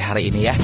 [0.00, 0.54] hari ini ya.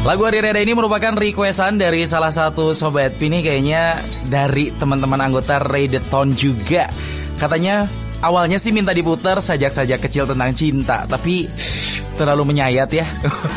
[0.00, 4.00] Lagu Hari Reda ini merupakan requestan dari salah satu sobat Pini kayaknya
[4.32, 6.88] dari teman-teman anggota Redeton juga.
[7.36, 7.84] Katanya
[8.24, 11.44] awalnya sih minta diputar sajak-sajak kecil tentang cinta, tapi
[12.20, 13.08] terlalu menyayat ya.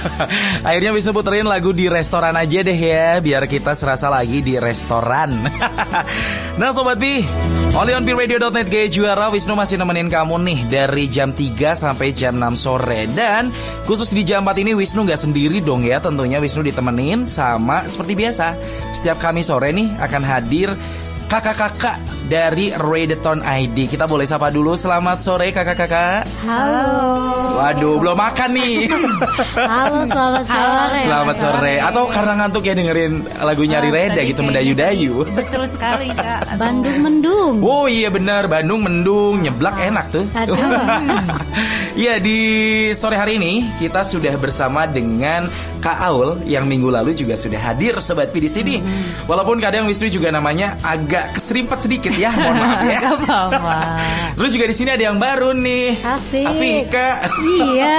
[0.68, 5.36] Akhirnya bisa puterin lagu di restoran aja deh ya, biar kita serasa lagi di restoran.
[6.60, 7.20] nah Sobat Pi,
[7.76, 12.40] only on Radio.net gaya juara Wisnu masih nemenin kamu nih dari jam 3 sampai jam
[12.40, 13.12] 6 sore.
[13.12, 13.52] Dan
[13.84, 18.16] khusus di jam 4 ini Wisnu nggak sendiri dong ya, tentunya Wisnu ditemenin sama seperti
[18.16, 18.56] biasa.
[18.96, 20.72] Setiap kami sore nih akan hadir
[21.34, 21.98] kakak-kakak
[22.30, 23.90] dari Redeton ID.
[23.90, 24.78] Kita boleh sapa dulu.
[24.78, 26.30] Selamat sore kakak-kakak.
[26.46, 27.58] Halo.
[27.58, 28.86] Waduh, belum makan nih.
[29.58, 31.00] Halo, selamat sore.
[31.02, 31.76] Selamat sore.
[31.82, 35.26] Atau karena ngantuk ya dengerin lagu nyari Oh, Reda gitu mendayu-dayu.
[35.34, 36.54] Betul sekali kak.
[36.62, 37.54] Bandung mendung.
[37.66, 40.26] Oh iya benar, Bandung mendung, nyeblak enak tuh.
[40.38, 40.54] Aduh.
[41.94, 42.40] Iya di
[42.98, 45.46] sore hari ini kita sudah bersama dengan
[45.84, 48.80] Kak Aul yang minggu lalu juga sudah hadir sobat Pi di sini.
[48.80, 49.28] Hmm.
[49.28, 53.00] Walaupun kadang Wisnu juga namanya agak keserimpet sedikit ya, mohon maaf ya.
[53.04, 53.76] Gak apa-apa.
[54.40, 56.00] Terus juga di sini ada yang baru nih.
[56.00, 56.48] Asik.
[56.48, 57.28] Afika.
[57.44, 57.98] Iya.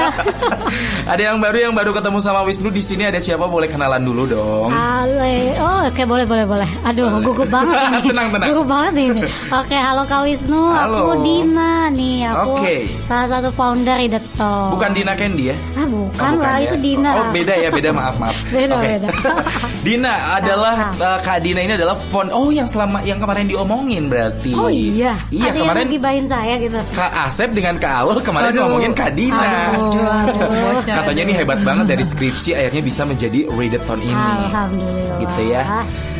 [1.12, 4.32] ada yang baru yang baru ketemu sama Wisnu di sini ada siapa boleh kenalan dulu
[4.32, 4.72] dong.
[4.72, 5.52] Ale.
[5.60, 6.68] Oh, oke boleh boleh boleh.
[6.88, 8.00] Aduh, gugup banget ini.
[8.16, 8.48] Tenang, tenang.
[8.48, 9.22] Gugup banget ini.
[9.52, 10.72] Oke, halo Kak Wisnu.
[10.72, 11.12] Halo.
[11.12, 12.32] Aku Dina nih.
[12.32, 12.88] Aku Oke.
[13.04, 14.72] salah satu founder Ideto.
[14.72, 15.56] Bukan Dina Candy ya?
[15.76, 16.72] Ah, bukan, Oh, lah ya?
[16.72, 17.10] itu Dina.
[17.12, 18.36] Oh beda ya beda maaf maaf.
[18.48, 18.86] Beda, Oke.
[18.86, 19.08] beda.
[19.86, 22.30] Dina adalah uh, Kak Dina ini adalah font.
[22.30, 24.54] Oh yang selama yang kemarin diomongin berarti.
[24.54, 25.18] Oh iya.
[25.28, 26.78] Iya Ada kemarin yang gibahin saya gitu.
[26.94, 28.60] Kak Asep dengan Kak Awal kemarin Aduh.
[28.64, 29.74] ngomongin Kak Dina.
[29.74, 30.80] Aduh, aduh.
[31.02, 34.14] Katanya nih hebat banget dari skripsi akhirnya bisa menjadi readathon ini.
[34.48, 35.18] Alhamdulillah.
[35.20, 35.62] Gitu ya.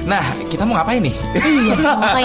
[0.05, 0.21] Nah,
[0.53, 1.17] kita mau ngapain nih?
[1.33, 1.77] Iya,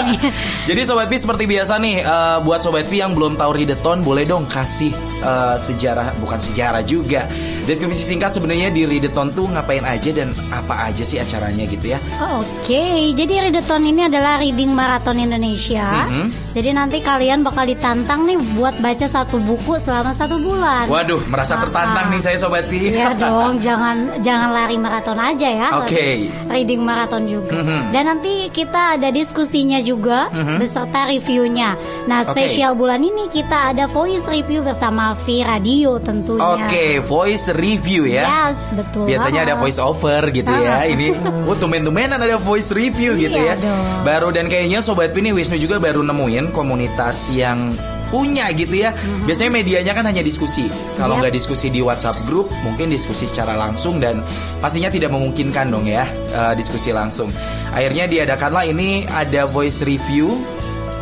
[0.04, 0.16] ini?
[0.68, 4.28] Jadi Sobat Pi seperti biasa nih eh, Buat Sobat Pi yang belum tahu Readathon Boleh
[4.28, 7.28] dong kasih eh, sejarah Bukan sejarah juga
[7.64, 11.98] Deskripsi singkat sebenarnya di Readathon tuh ngapain aja Dan apa aja sih acaranya gitu ya
[12.40, 16.06] Oke, jadi Readathon ini adalah reading marathon Indonesia.
[16.06, 16.26] Mhm.
[16.50, 20.86] Jadi nanti kalian bakal ditantang nih buat baca satu buku selama satu bulan.
[20.86, 25.68] Waduh merasa Ah, tertantang nih saya Sobat Iya dong, jangan jangan lari maraton aja ya.
[25.78, 26.30] Oke.
[26.30, 27.56] tapi Reading maraton juga.
[27.56, 27.80] Mhm.
[27.90, 30.56] Dan nanti kita ada diskusinya juga Mhm.
[30.58, 31.74] beserta reviewnya.
[32.06, 36.66] Nah, spesial bulan ini kita ada voice review bersama V Radio tentunya.
[36.66, 39.06] Oke voice review ya Yes, betul.
[39.10, 40.82] Biasanya ada voice over gitu ya.
[40.82, 40.88] Ah.
[40.88, 41.14] Ini
[41.48, 43.54] oh tumen-tumenan ada voice review gitu ya.
[43.54, 43.84] Iya dong.
[44.06, 47.74] Baru dan kayaknya sobat Pini Wisnu juga baru nemuin komunitas yang
[48.10, 48.90] punya gitu ya.
[49.24, 50.66] Biasanya medianya kan hanya diskusi.
[50.98, 51.20] Kalau Yap.
[51.24, 54.20] nggak diskusi di WhatsApp grup, mungkin diskusi secara langsung dan
[54.58, 56.04] pastinya tidak memungkinkan dong ya
[56.34, 57.30] eh, diskusi langsung.
[57.70, 60.34] Akhirnya diadakanlah ini ada voice review.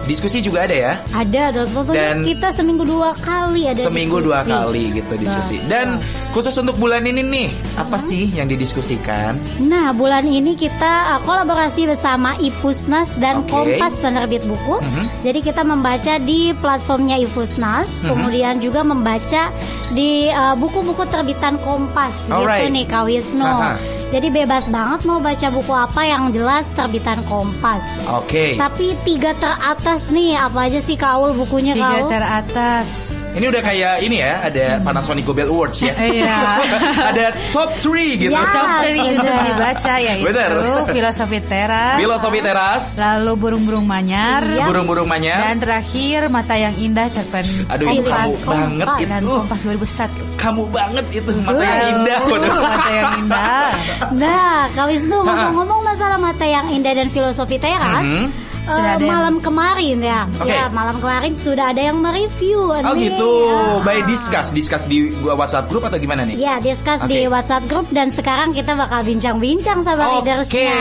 [0.09, 0.93] Diskusi juga ada ya.
[1.13, 1.53] Ada,
[1.87, 4.57] Dan- kita seminggu dua kali ada Seminggu dua diskusi.
[4.57, 5.57] kali gitu diskusi.
[5.59, 5.69] Betul.
[5.69, 5.87] Dan
[6.33, 9.37] khusus untuk bulan ini nih, apa sih yang didiskusikan?
[9.61, 13.53] Nah, bulan ini kita uh, kolaborasi bersama Ipusnas dan Oke.
[13.53, 14.81] Kompas penerbit buku.
[14.81, 15.05] Mhm.
[15.23, 18.09] Jadi kita membaca di platformnya Ipusnas, Mhm.
[18.09, 19.53] kemudian juga membaca
[19.91, 22.65] di uh, buku-buku terbitan Kompas Alright.
[22.65, 23.45] gitu nih Kak Wisnu.
[23.45, 23.77] Aha.
[24.09, 27.85] Jadi bebas banget mau baca buku apa yang jelas terbitan Kompas.
[28.09, 28.57] Oke.
[28.57, 32.09] Tapi tiga teratas nih, apa aja sih Kaul bukunya Tiga Kaul?
[32.09, 32.89] teratas.
[33.29, 35.93] Ini udah kayak ini ya, ada Panasonic Gobel Awards ya.
[35.95, 36.39] Iya.
[37.11, 38.31] ada top 3 gitu.
[38.31, 38.43] Ya.
[38.45, 39.45] Top 3 untuk benar.
[39.45, 40.49] dibaca yaitu Benar.
[40.89, 44.65] filosofi teras, Filosofi teras, lalu burung-burung manyar, Iya.
[44.65, 45.39] burung-burung manyar.
[45.45, 49.35] dan terakhir mata yang indah cerpen Aduh, itu kamu banget dan itu.
[49.37, 50.23] Kompas 2001.
[50.37, 52.19] Kamu banget itu mata yang indah.
[52.59, 53.69] Mata yang indah.
[54.13, 58.25] Nah, Kak Wisnu ngomong-ngomong masalah mata yang indah dan filosofi teras, Mhm.
[58.25, 58.27] eh,
[58.71, 60.51] Sudah ada yang- malam kemarin ya, Oke.
[60.51, 62.61] ya malam kemarin sudah ada yang mereview.
[62.69, 63.09] Oh nih.
[63.09, 63.31] gitu.
[63.49, 63.81] Ah.
[63.81, 66.37] By discuss, discuss di gua WhatsApp grup atau gimana nih?
[66.37, 67.11] Ya, discuss Oke.
[67.11, 70.77] di WhatsApp grup dan sekarang kita bakal bincang-bincang sama Oke, readersnya.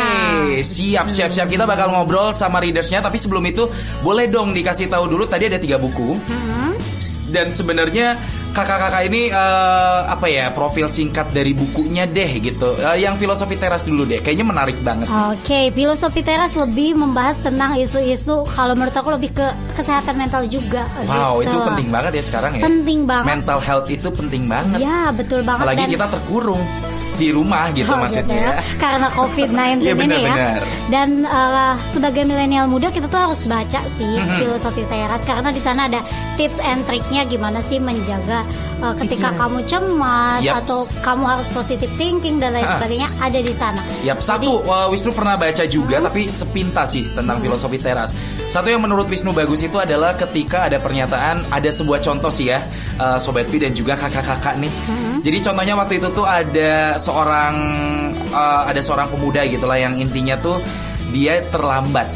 [0.62, 3.00] siap siap siap kita bakal ngobrol sama readersnya.
[3.00, 3.68] Tapi sebelum itu
[4.00, 6.72] boleh dong dikasih tahu dulu tadi ada tiga buku Mhm.
[7.30, 8.16] dan sebenarnya
[8.58, 12.74] kakak-kakak ini eh, apa ya profil singkat dari bukunya deh gitu.
[12.82, 15.06] Eh, yang filosofi teras dulu deh, kayaknya menarik banget.
[15.06, 20.90] Oke, filosofi teras lebih membahas tentang isu-isu kalau menurut aku lebih ke kesehatan mental juga.
[21.06, 21.54] Wow, gitu.
[21.54, 22.64] itu penting banget ya sekarang ya.
[22.66, 23.28] Penting banget.
[23.30, 24.80] Mental health itu penting banget.
[24.82, 25.62] Ya, betul banget.
[25.62, 26.62] Apalagi Dan- kita terkurung
[27.18, 28.30] di rumah gitu Oh, maksudnya.
[28.30, 28.54] gitu ya.
[28.78, 30.62] Karena COVID-19 Iya, ini ya.
[30.88, 34.38] Dan uh, sebagai milenial muda kita tuh harus baca sih Mhm.
[34.38, 36.00] filosofi teras karena di sana ada
[36.36, 38.46] tips and triknya gimana sih menjaga
[38.80, 40.64] uh, ketika kamu cemas Yaps.
[40.64, 42.78] atau kamu harus positive thinking dan lain Ha.
[42.78, 43.82] sebagainya ada di sana.
[44.02, 47.18] Yap, satu uh, Wisnu pernah baca juga tapi sepintas sih Hmm.
[47.18, 48.14] tentang filosofi teras.
[48.48, 52.64] Satu yang menurut Wisnu bagus itu adalah ketika ada pernyataan ada sebuah contoh sih ya
[52.96, 54.72] eh, sobat Pi dan juga kakak-kakak nih.
[55.20, 57.54] Jadi contohnya waktu itu tuh ada seorang
[58.32, 60.58] eh, ada seorang pemuda gitulah yang intinya tuh
[61.12, 62.08] dia terlambat.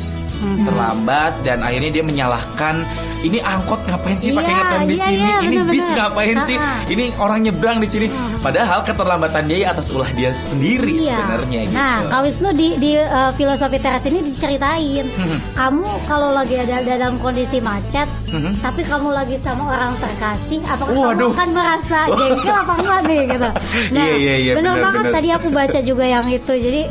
[0.41, 2.81] Terlambat dan akhirnya dia menyalahkan
[3.21, 5.21] ini angkot ngapain sih pakai Iya, ngetem di iya, sini?
[5.21, 6.57] iya, ini bis ngapain sih?
[6.89, 8.07] Ini orang nyebrang di sini.
[8.41, 11.13] Padahal keterlambatan dia atas ulah dia sendiri Iya.
[11.13, 11.77] sebenarnya gitu.
[11.77, 15.37] Nah, Kak Wisnu di di uh, filosofi teras ini diceritain, Hmm.
[15.53, 18.57] kamu kalau lagi ada dalam kondisi macet, Hmm.
[18.57, 21.29] tapi kamu lagi sama orang terkasih, apakah Waduh.
[21.29, 23.49] kamu akan merasa jengkel apa enggak nih gitu?
[23.93, 25.15] Nah, Iya, iya, iya, bener benar, banget benar.
[25.15, 26.53] tadi aku baca juga yang itu.
[26.55, 26.81] Jadi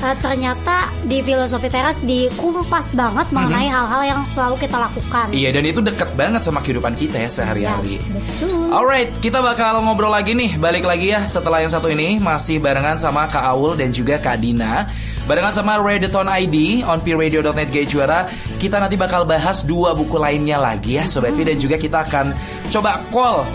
[0.00, 5.26] uh, ternyata di filosofi teras dikumpas banget mengenai hal-hal yang selalu kita lakukan.
[5.26, 5.34] Hmm.
[5.34, 7.96] Iya dan itu deket banget sama kehidupan kita ya sehari-hari.
[7.96, 8.70] Yes, betul.
[8.70, 12.20] Alright, kita bakal ngobrol lagi nih, balik lagi ya setelah yang satu ini.
[12.20, 14.84] Masih barengan sama Kak Aul dan juga Kak Dina.
[15.24, 18.28] Barengan sama Redeton ID on pradio.net Gay Juara.
[18.60, 22.36] Kita nanti bakal bahas dua buku lainnya lagi ya Sobat Pi Dan juga kita akan
[22.68, 23.46] coba call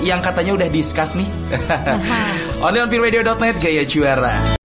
[0.00, 1.28] yang katanya udah discuss nih.
[2.64, 4.55] Only on pradio.net Gaya Juara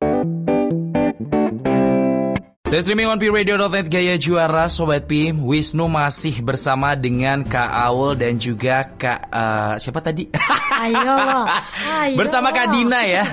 [2.72, 8.40] Stay streaming on pradio.net Gaya Juara Sobat Pi Wisnu masih bersama dengan Kak Aul dan
[8.40, 10.32] juga Kak eh, Siapa tadi?
[10.80, 11.20] Ayo.
[12.08, 12.72] Ayo Bersama Kak.
[12.72, 13.28] Dina ya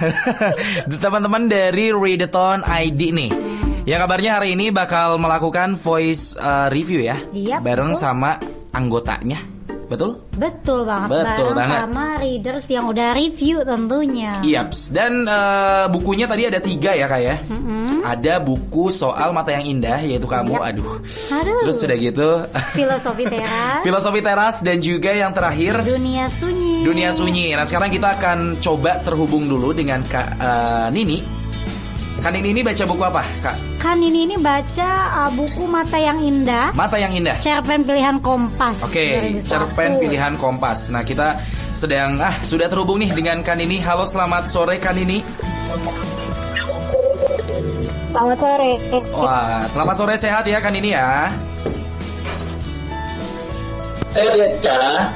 [1.06, 3.30] Teman-teman dari Readathon ID nih
[3.86, 8.02] Yang kabarnya hari ini bakal melakukan voice uh, review ya Iya, Bareng betul.
[8.02, 8.42] sama
[8.74, 9.38] anggotanya
[9.88, 10.20] Betul?
[10.36, 11.78] Betul banget Betul bareng banget.
[11.80, 14.32] sama readers yang udah review tentunya.
[14.44, 17.36] Yaps Dan uh, bukunya tadi ada tiga ya Kak ya
[18.04, 21.00] Ada buku soal mata yang indah Yaitu kamu Aduh
[21.32, 21.60] Aduh.
[21.64, 22.28] Terus sudah gitu
[22.76, 26.84] Filosofi teras, Filosofi teras dan juga yang terakhir dunia sunyi.
[26.84, 27.52] Dunia Sunyi.
[27.52, 31.37] Nah sekarang kita akan coba terhubung dulu dengan Kak eh, Nini.
[32.18, 33.56] Kak Nini ini baca buku apa Kak?
[33.78, 34.90] Kan ini ini baca
[35.22, 37.38] uh, buku Mata yang Indah, Mata yang indah.
[37.38, 38.82] cerpen pilihan Kompas.
[38.82, 39.46] Oke, 2001.
[39.46, 40.90] cerpen pilihan Kompas.
[40.90, 41.38] Nah kita
[41.70, 43.78] sedang ah sudah terhubung nih dengan Kak Nini.
[43.78, 45.22] Halo selamat sore Kak Nini.
[48.10, 48.72] Selamat sore.
[49.14, 51.30] Wah selamat sore sehat ya Kak Nini ya.
[54.18, 55.06] Lihat kak.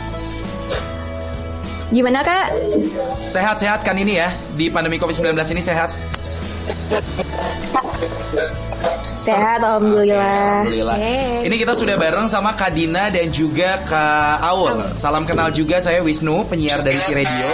[1.92, 2.54] Gimana kak?
[3.02, 5.90] Sehat-sehat Kak Nini ya di pandemi COVID-19 ini sehat.
[9.22, 10.66] Sehat, alhamdulillah.
[10.66, 10.96] Alhamdulillah.
[10.98, 11.46] Yeay.
[11.46, 14.82] Ini kita sudah bareng sama Kak Dina dan juga Kak Aul.
[14.98, 17.48] Salam kenal juga saya Wisnu, penyiar dari Radio.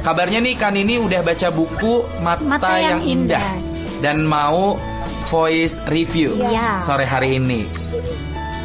[0.00, 3.98] Kabarnya nih Kan ini udah baca buku Mata, Mata yang, yang Indah Indah.
[3.98, 4.78] dan mau
[5.26, 6.78] voice review Iya.
[6.78, 7.66] sore hari ini.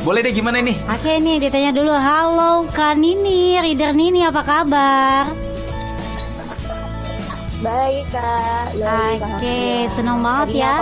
[0.06, 0.77] Boleh deh gimana nih?
[0.85, 1.89] Oke nih ditanya dulu.
[1.89, 5.33] Halo Kak Nini, reader Nini apa kabar?
[7.63, 8.75] Baik kak.
[8.75, 9.87] Oke, alhamdulillah.
[9.87, 10.75] senang banget Tadi ya.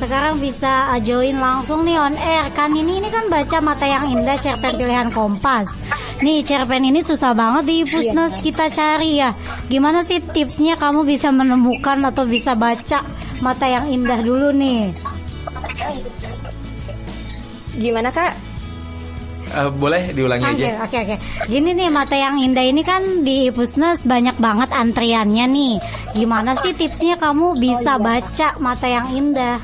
[0.00, 4.08] Sekarang bisa uh, join langsung nih on air Kan ini ini kan baca Mata yang
[4.08, 5.76] Indah cerpen pilihan Kompas
[6.24, 9.36] Nih cerpen ini susah banget di Pusnas kita cari ya
[9.68, 13.04] Gimana sih tipsnya kamu bisa menemukan atau bisa baca
[13.44, 14.88] Mata yang Indah dulu nih
[17.76, 18.49] Gimana kak?
[19.52, 20.68] Eh, boleh diulangi Oke aja.
[20.80, 25.74] oke oke Gini nih Mata yang Indah ini kan di Pusnas banyak banget antriannya nih
[26.12, 29.58] Gimana sih tipsnya kamu bisa baca Mata yang Indah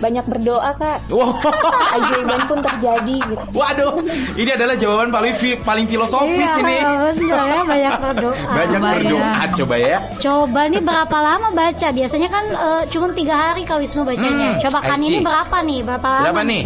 [0.00, 1.12] Banyak berdoa kak.
[1.12, 1.36] Wow.
[1.92, 3.44] Keajaiban pun terjadi gitu.
[3.52, 4.00] Waduh,
[4.32, 6.76] ini adalah jawaban paling fi- paling filosofis Iya ini.
[7.20, 8.96] bener ya banyak berdoa Banyak Coba ya.
[8.96, 9.98] berdoa coba ya.
[10.16, 11.88] Coba nih berapa lama baca?
[11.92, 14.48] Biasanya kan eh, cuma tiga hari Kak Wisnu bacanya.
[14.50, 15.78] Hmm, Coba kan ini berapa nih?
[15.84, 16.22] Berapa lama?
[16.24, 16.62] Berapa nih?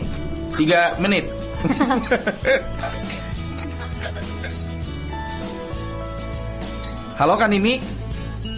[0.57, 1.27] Tiga menit.
[7.15, 7.79] Halo kan ini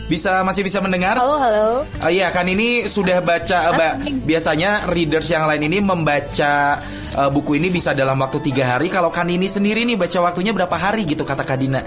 [0.07, 1.19] bisa masih bisa mendengar?
[1.19, 1.69] Halo halo.
[2.01, 6.81] Oh iya kan ini sudah baca ba- biasanya readers yang lain ini membaca
[7.13, 8.89] eh, buku ini bisa dalam waktu tiga hari.
[8.89, 11.83] Kalau kan ini sendiri nih baca waktunya berapa hari gitu kata Kadina?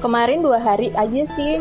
[0.00, 1.60] Kemarin dua hari aja sih.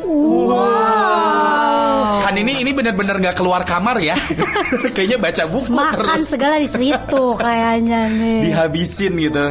[2.21, 4.15] Kan ini ini benar-benar nggak keluar kamar ya?
[4.95, 8.39] Kayaknya baca buku Makan terus segala di situ kayaknya nih.
[8.43, 9.45] dihabisin gitu.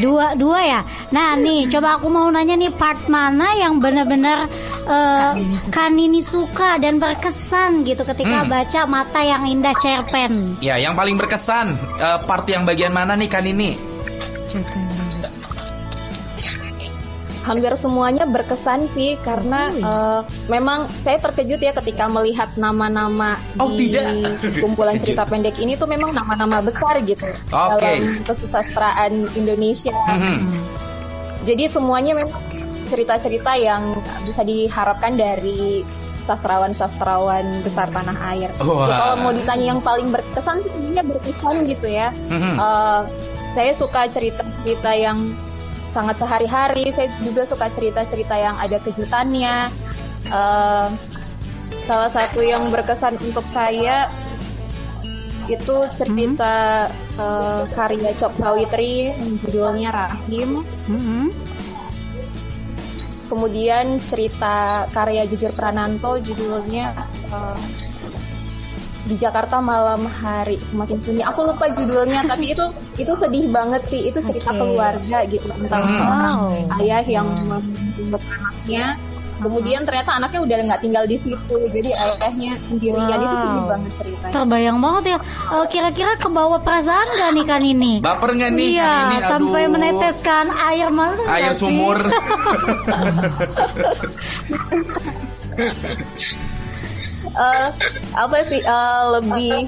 [0.00, 0.80] Dua dua ya.
[1.10, 4.46] Nah nih coba aku mau nanya nih part mana yang benar-benar
[4.84, 5.30] eh,
[5.68, 8.50] kan ini suka dan berkesan gitu ketika Hmm.
[8.50, 10.58] baca mata yang indah cerpen.
[10.58, 13.72] Ya, yang paling berkesan eh, part yang bagian mana nih kan ini?
[17.44, 23.92] Hampir semuanya berkesan sih karena eh, memang saya terkejut ya ketika melihat nama-nama Oh, di
[23.92, 24.40] tidak.
[24.64, 27.78] kumpulan cerita pendek ini tuh memang nama-nama besar gitu Oke.
[27.78, 29.92] dalam kesusastraan Indonesia.
[30.08, 30.40] Mhm.
[31.44, 32.40] Jadi semuanya memang
[32.88, 33.92] cerita-cerita yang
[34.24, 35.84] bisa diharapkan dari
[36.24, 38.48] sastrawan-sastrawan besar tanah air.
[38.48, 42.08] Ya, kalau mau ditanya yang paling berkesan sih sebenarnya berkesan gitu ya.
[42.32, 42.54] Mhm.
[42.56, 43.02] Eh,
[43.54, 45.36] saya suka cerita-cerita yang
[45.94, 46.90] sangat sehari-hari.
[46.90, 49.70] Saya juga suka cerita-cerita yang ada kejutannya.
[50.26, 50.88] Eh,
[51.86, 54.10] salah satu yang berkesan untuk saya
[55.46, 60.66] itu cerita eh, karya Chok Sawitri yang judulnya Rahim.
[60.90, 61.30] Mm-mm.
[63.24, 66.90] Kemudian cerita karya Jujur Prananto judulnya
[67.30, 67.83] eh,
[69.04, 71.22] di Jakarta malam hari semakin sunyi.
[71.22, 74.08] Aku lupa judulnya tapi itu itu sedih banget sih.
[74.08, 74.58] Itu cerita Oke.
[74.58, 75.92] keluarga gitu tentang Hmm.
[75.94, 76.78] seorang Wow.
[76.78, 78.96] ayah yang membunuh anaknya.
[79.34, 81.36] Kemudian ternyata anaknya udah nggak tinggal di situ.
[81.66, 83.68] Jadi ayahnya sendirian itu sedih Wow.
[83.68, 84.32] banget ceritanya.
[84.32, 85.18] Terbayang banget ya.
[85.52, 87.92] Eh, Kira-kira ke bawah perasaan gak nih kan ini?
[88.00, 89.16] Baper nggak nih Iya, kan ini?
[89.18, 89.28] Aduh.
[89.28, 91.20] sampai meneteskan air mata.
[91.20, 91.60] nggak air sih?
[91.60, 91.98] sumur.
[97.34, 97.68] Eh,
[98.14, 98.62] apa sih?
[98.62, 99.66] Eh, lebih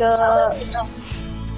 [0.00, 0.12] ke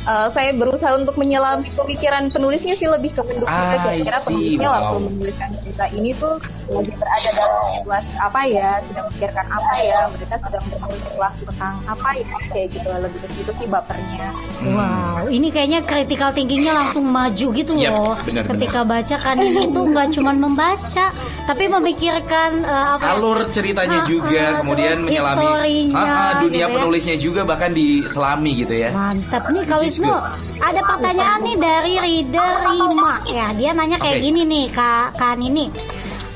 [0.06, 4.94] eh, saya berusaha untuk menyelami pemikiran penulisnya sih lebih ke mendukung I kira-kira penulisnya waktu
[4.94, 5.02] wow.
[5.04, 6.34] menuliskan cerita ini tuh
[6.66, 12.08] lagi berada dalam situasi apa ya sedang memikirkan apa ya mereka sedang berspekulasi tentang apa
[12.12, 14.28] ya kayak gitu lebih ke situ sih bapernya
[14.66, 18.16] Wow, ini kayaknya critical thinkingnya langsung maju gitu Yap, loh.
[18.24, 21.06] benar, Ketika baca kan ini tuh nggak cuma membaca,
[21.44, 23.14] tapi memikirkan eh, apa?
[23.14, 26.74] alur ceritanya Ah, juga ah, kemudian menyelami historinya, Ah, ah, dunia gitu ya.
[26.74, 30.12] penulisnya juga bahkan diselami gitu ya Mantap nih is Wisnu.
[30.60, 33.48] Ada pertanyaan nih dari reader Rima ya.
[33.56, 35.72] Dia nanya kayak gini nih Kak Kan ini.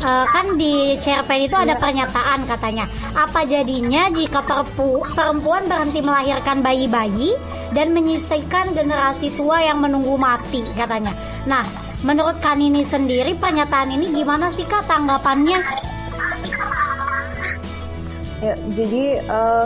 [0.00, 6.64] Eh, kan di cerpen itu ada pernyataan katanya apa jadinya jika perpu- perempuan berhenti melahirkan
[6.64, 7.36] bayi-bayi
[7.76, 11.12] dan menyisihkan generasi tua yang menunggu mati katanya
[11.44, 11.68] nah
[12.00, 15.60] menurut Kanini sendiri pernyataan ini gimana sih kak tanggapannya
[18.40, 19.64] Ya, jadi eh,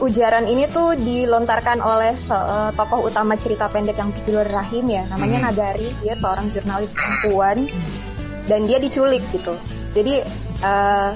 [0.00, 5.38] ujaran ini tuh dilontarkan oleh eh, tokoh utama cerita pendek yang berjudul Rahim ya, namanya
[5.40, 5.46] Hmm.
[5.52, 5.88] Nagari.
[6.04, 7.64] Dia seorang jurnalis perempuan
[8.46, 9.56] dan dia diculik gitu.
[9.96, 10.14] Jadi
[10.62, 11.10] eh,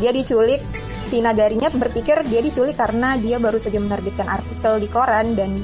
[0.00, 0.62] dia diculik.
[1.06, 5.54] Si Nagarinya berpikir dia diculik karena dia baru saja menerbitkan artikel di koran dan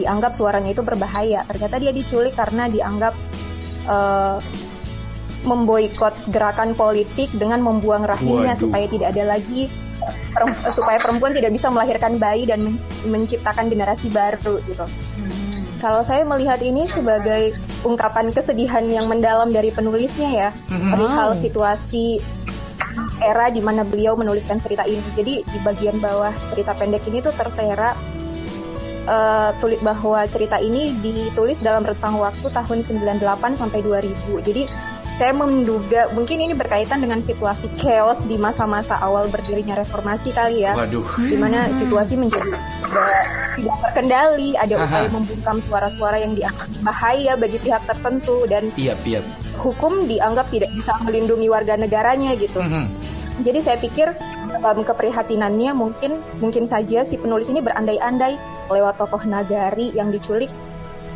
[0.00, 1.44] dianggap suaranya itu berbahaya.
[1.44, 3.12] Ternyata dia diculik karena dianggap
[3.84, 4.38] eh,
[5.46, 8.62] memboikot gerakan politik dengan membuang rahimnya Waduh.
[8.66, 9.70] supaya tidak ada lagi
[10.68, 14.84] supaya perempuan tidak bisa melahirkan bayi dan men- menciptakan generasi baru gitu.
[15.76, 17.52] Kalau saya melihat ini sebagai
[17.84, 22.20] ungkapan kesedihan yang mendalam dari penulisnya ya, perihal situasi
[23.20, 25.04] era di mana beliau menuliskan cerita ini.
[25.12, 27.92] Jadi di bagian bawah cerita pendek ini tuh tertera
[29.04, 34.48] eh, tulis bahwa cerita ini ditulis dalam rentang waktu tahun 98 sampai 2000.
[34.48, 34.62] Jadi
[35.16, 40.76] saya menduga mungkin ini berkaitan dengan situasi chaos di masa-masa awal berdirinya reformasi kali ya
[40.76, 42.52] waduh di mana situasi menjadi
[43.56, 44.84] tidak, terkendali, ada Aha.
[44.84, 49.24] upaya membungkam suara-suara yang dianggap bahaya bagi pihak tertentu dan iya iya
[49.56, 52.60] hukum dianggap tidak bisa melindungi warga negaranya gitu.
[52.60, 52.84] Mhm.
[53.36, 54.12] Jadi saya pikir
[54.60, 58.36] um, keprihatinannya mungkin mungkin saja si penulis ini berandai-andai
[58.68, 60.52] lewat tokoh nagari yang diculik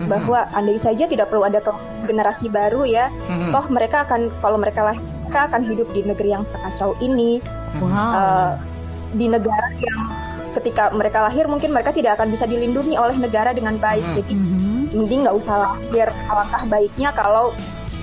[0.01, 0.09] Mhm.
[0.09, 1.77] bahwa andai saja tidak perlu ada ke-
[2.09, 3.53] generasi baru ya, Mhm.
[3.53, 7.39] toh mereka akan kalau mereka lahir mereka akan hidup di negeri yang sekacau ini,
[7.79, 8.51] wow eh,
[9.13, 10.01] di negara yang
[10.59, 14.03] ketika mereka lahir mungkin mereka tidak akan bisa dilindungi oleh negara dengan baik.
[14.03, 14.17] Hmm.
[14.19, 14.91] Jadi Mhm.
[14.91, 16.11] mending nggak usah lahir.
[16.27, 17.55] Alangkah baiknya kalau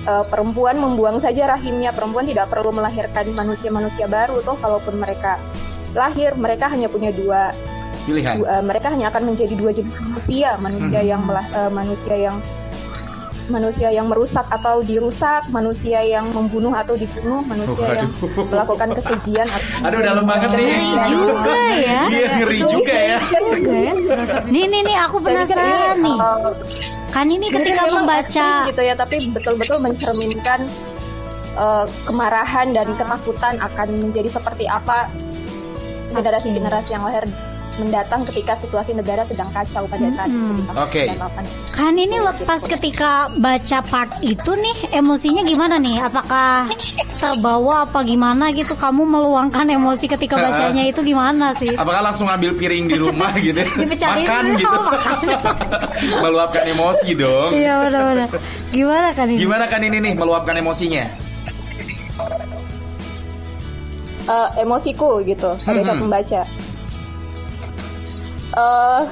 [0.08, 1.92] eh, perempuan membuang saja rahimnya.
[1.92, 4.40] Perempuan tidak perlu melahirkan manusia-manusia baru.
[4.40, 5.36] Toh kalaupun mereka
[5.92, 7.52] lahir, mereka hanya punya dua,
[8.08, 10.56] pilihan dua- mereka hanya akan menjadi dua jenis manusia.
[10.58, 11.10] Manusia Hmm.
[11.10, 12.36] yang melah- eh, manusia yang
[13.48, 18.44] manusia yang merusak atau dirusak, manusia yang membunuh atau dibunuh, manusia yang Waduh.
[18.46, 22.00] melakukan kekejian atau Aduh dalam banget nih Ngeri juga ya.
[22.04, 23.92] Iya ngeri juga ya Juga ya.
[24.44, 26.16] nih nih nih aku penasaran nih
[27.08, 30.60] kan ini ketika membaca gitu ya, tapi betul-betul mencerminkan
[31.56, 35.08] eh, kemarahan dan ketakutan akan menjadi seperti apa
[36.10, 37.24] generasi-generasi yang lahir
[37.78, 40.50] mendatang ketika situasi negara sedang kacau pada saat itu.
[40.52, 41.02] di tahun Oke.
[41.08, 41.72] 98.
[41.72, 45.96] Kan ini lepas ketika baca part itu nih emosinya gimana nih?
[46.00, 46.66] Apakah
[47.16, 48.74] terbawa apa gimana gitu?
[48.74, 51.70] Kamu meluangkan emosi ketika bacanya itu gimana sih?
[51.72, 53.62] Apakah langsung ambil piring di rumah gitu?
[53.62, 54.68] Dipecahin Makan gitu.
[54.74, 55.18] makan.
[56.20, 57.50] Meluapkan emosi dong.
[57.52, 58.28] Iya benar-benar.
[58.68, 59.38] Gimana kan ini?
[59.38, 61.06] Gimana kan ini nih meluapkan emosinya?
[64.28, 66.04] Eh, emosiku gitu pada saat Mhm.
[66.04, 66.40] membaca.
[68.58, 69.02] Eh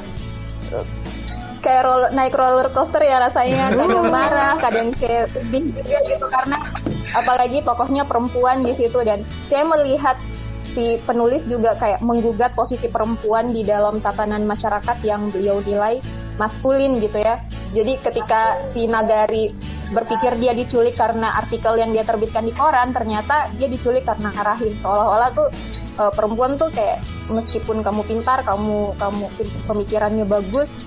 [1.62, 6.62] kayak roller, naik roller coaster ya rasanya kadang marah kadang kayak sedih juga gitu karena
[7.10, 10.14] apalagi tokohnya perempuan di situ dan saya melihat
[10.62, 15.98] si penulis juga kayak menggugat posisi perempuan di dalam tatanan masyarakat yang beliau nilai
[16.36, 17.40] maskulin gitu ya.
[17.72, 19.56] Jadi ketika si Nagari
[19.90, 24.76] berpikir dia diculik karena artikel yang dia terbitkan di koran, ternyata dia diculik karena rahim.
[24.84, 25.48] Seolah-olah tuh
[25.96, 29.24] eh, perempuan tuh kayak meskipun kamu pintar, kamu kamu
[29.64, 30.84] pemikirannya bagus,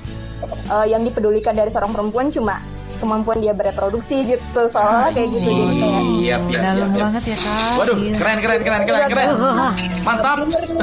[0.69, 2.57] eh, yang dipedulikan dari seorang perempuan cuma
[2.99, 4.61] kemampuan dia bereproduksi gitu.
[4.65, 5.47] Seolah-olah kayak gitu.
[5.47, 7.71] Jadi kayak Siap, siap, Dalam banget ya kak.
[7.79, 8.15] Waduh, Iya.
[8.19, 9.27] keren, keren, keren, keren, keren.
[9.39, 9.73] Wah.
[10.03, 10.37] Mantap.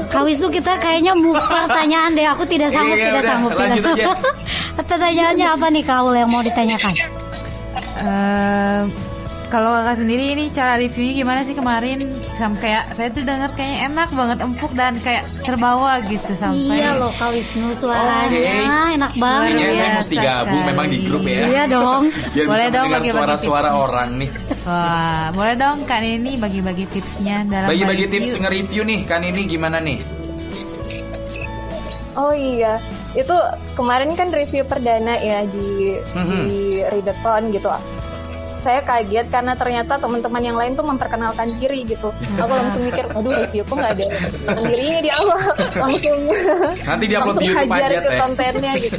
[0.08, 2.24] Kak Wisnu kita kayaknya move pertanyaan deh.
[2.26, 3.50] Aku tidak sanggup, Iya, tidak udah, sanggup.
[3.54, 4.16] lanjut tidak.
[4.80, 6.92] Pertanyaannya apa nih Kaul yang mau ditanyakan?
[7.96, 8.82] Eh,
[9.46, 12.02] kalau kakak sendiri ini cara reviewnya gimana sih kemarin?
[12.34, 16.76] Sampai kayak saya tuh dengar kayaknya enak banget empuk dan kayak terbawa gitu sampai.
[16.76, 18.92] Iya loh Kak Wisnu suaranya Oke.
[18.92, 19.48] enak banget.
[19.48, 20.68] Kayaknya saya biasa mesti gabung sekali.
[20.68, 21.42] memang di grup ya.
[21.46, 22.02] Iya dong.
[22.34, 23.80] Biar Boleh bisa dong bagi-bagi suara-suara tipsnya.
[23.80, 24.30] orang nih.
[24.62, 29.78] Wah, boleh dong Kak ini bagi-bagi tipsnya dalam Bagi-bagi tips nge-review nih, kan ini gimana
[29.78, 29.98] nih?
[32.16, 32.80] Oh iya,
[33.12, 33.36] itu
[33.76, 36.42] kemarin kan review perdana ya di Mhm.
[36.48, 37.68] di Readathon gitu.
[38.66, 42.10] Saya kaget karena ternyata teman-teman yang lain tuh memperkenalkan diri gitu.
[42.34, 44.06] Aku langsung mikir, aduh review kok nggak ada
[44.66, 45.38] dirinya di awal.
[45.86, 46.20] langsung
[46.82, 48.98] Nanti di-upload langsung di YouTube hajar aja, ke kontennya gitu.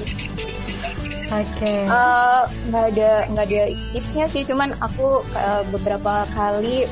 [1.28, 1.74] Oke.
[1.84, 6.88] Eh, nggak ada nggak ada tipsnya sih, cuman aku eh, beberapa kali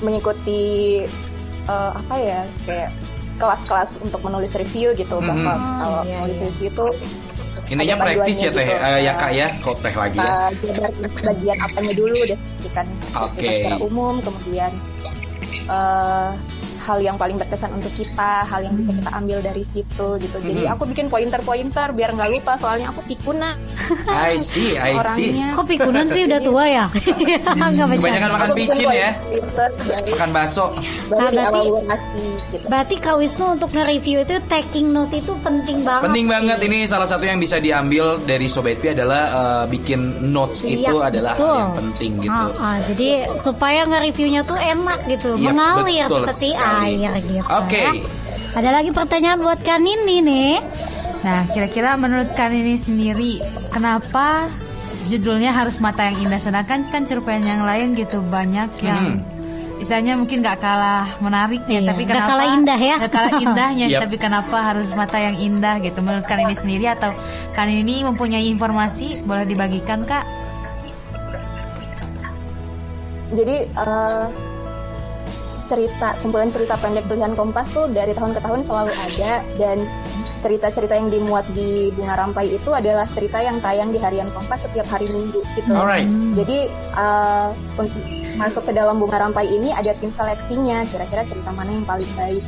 [0.00, 1.04] mengikuti
[1.68, 2.90] eh, apa ya kayak
[3.36, 5.20] kelas-kelas untuk menulis review gitu.
[5.20, 6.46] Bahwa Oh, kalau iya, menulis iya.
[6.48, 6.86] review itu
[7.68, 8.80] Ininya Ada praktis ya teh, gitu.
[8.80, 10.32] Eh, ya kak ya, kok teh lagi ya.
[10.32, 13.44] uh, jabar bagian apanya dulu deskripsikan Oke.
[13.44, 14.72] secara umum kemudian
[15.68, 16.30] eh,
[16.88, 20.62] hal yang paling berkesan untuk kita hal yang bisa kita ambil dari situ gitu jadi
[20.62, 20.72] Mhm.
[20.72, 23.52] aku bikin pointer-pointer biar nggak lupa soalnya aku pikuna
[24.08, 25.28] I see, I see.
[25.28, 26.84] orangnya Kok pikunan sih udah tua ya?
[27.68, 29.70] Enggak Kebanyakan makan Aku bikin picin ya, pointer
[30.08, 30.64] makan bakso.
[31.10, 36.04] Nah, berarti- gitu Berarti Kak Wisnu untuk nge-review itu taking note itu penting banget.
[36.06, 36.32] Penting sih.
[36.32, 40.96] banget ini salah satu yang bisa diambil dari Sobat adalah eh, bikin notes Iya, itu
[40.98, 41.58] adalah hal betul.
[41.58, 42.44] yang penting gitu.
[42.54, 46.77] Ah, ah, jadi supaya nge-reviewnya tuh enak gitu, Iya, mengalir betul seperti sekali.
[46.84, 47.48] Air gitu.
[47.48, 47.80] Oke.
[47.80, 47.92] ya.
[48.54, 50.54] Ada lagi pertanyaan buat Kanini nih.
[51.18, 54.46] Nah, kira-kira menurut Kak ini sendiri, kenapa
[55.06, 56.38] judulnya harus mata yang indah?
[56.38, 59.20] Sedangkan kan cerpen yang lain gitu banyak yang
[59.78, 62.94] istilahnya mungkin gak kalah menarik ya, Iya, tapi nggak kenapa kalah indah ya.
[62.98, 64.00] nggak kalah indahnya, Yap.
[64.06, 65.98] tapi kenapa harus mata yang indah gitu?
[66.02, 67.10] Menurut Kak ini sendiri atau
[67.52, 70.24] Kak ini mempunyai informasi boleh dibagikan Kak?
[73.28, 74.24] jadi eh,
[75.68, 79.84] cerita kumpulan cerita pendek pilihan Kompas tuh dari tahun ke tahun selalu ada dan
[80.38, 84.88] cerita-cerita yang dimuat di Bunga Rampai itu adalah cerita yang tayang di harian Kompas setiap
[84.88, 85.74] hari Minggu gitu.
[85.76, 86.08] Alright.
[86.32, 86.72] Jadi
[87.76, 88.02] untuk
[88.38, 92.40] masuk ke dalam Bunga Rampai ini ada tim seleksinya kira-kira cerita mana yang paling baik.